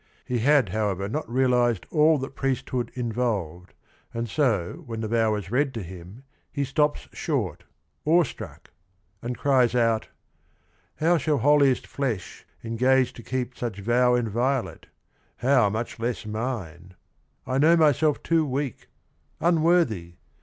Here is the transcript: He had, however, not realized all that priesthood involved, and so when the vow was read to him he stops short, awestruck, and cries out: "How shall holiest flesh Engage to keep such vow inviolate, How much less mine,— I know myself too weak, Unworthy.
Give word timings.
He 0.25 0.39
had, 0.39 0.69
however, 0.69 1.07
not 1.07 1.29
realized 1.31 1.85
all 1.91 2.17
that 2.17 2.33
priesthood 2.33 2.89
involved, 2.95 3.75
and 4.15 4.27
so 4.27 4.81
when 4.87 5.01
the 5.01 5.07
vow 5.07 5.33
was 5.33 5.51
read 5.51 5.75
to 5.75 5.83
him 5.83 6.23
he 6.51 6.63
stops 6.63 7.07
short, 7.13 7.65
awestruck, 8.03 8.71
and 9.21 9.37
cries 9.37 9.75
out: 9.75 10.07
"How 10.95 11.19
shall 11.19 11.37
holiest 11.37 11.85
flesh 11.85 12.47
Engage 12.63 13.13
to 13.13 13.21
keep 13.21 13.55
such 13.55 13.81
vow 13.81 14.15
inviolate, 14.15 14.87
How 15.37 15.69
much 15.69 15.99
less 15.99 16.25
mine,— 16.25 16.95
I 17.45 17.59
know 17.59 17.77
myself 17.77 18.23
too 18.23 18.43
weak, 18.43 18.87
Unworthy. 19.39 20.15